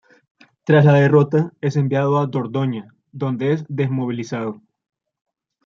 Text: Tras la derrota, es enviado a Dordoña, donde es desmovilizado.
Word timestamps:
Tras 0.63 0.83
la 0.83 0.93
derrota, 0.93 1.53
es 1.61 1.75
enviado 1.75 2.17
a 2.17 2.25
Dordoña, 2.25 2.91
donde 3.11 3.53
es 3.53 3.65
desmovilizado. 3.69 4.59